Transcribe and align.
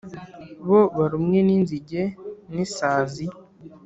Bo 0.67 0.81
barumwe 0.97 1.39
n’inzige 1.47 2.01
n’isazi, 2.53 3.25